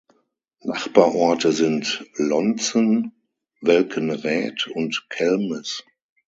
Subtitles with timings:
[0.63, 3.11] Nachbarorte sind Lontzen,
[3.61, 5.83] Welkenraedt und Kelmis.